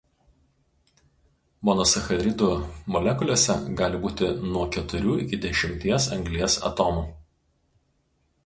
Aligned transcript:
Monosacharidų 1.69 2.47
molekulėse 2.95 3.57
gali 3.83 4.01
būti 4.07 4.31
nuo 4.55 4.65
keturių 4.77 5.15
iki 5.27 5.43
dešimties 5.45 6.09
anglies 6.19 6.57
atomų. 6.73 7.05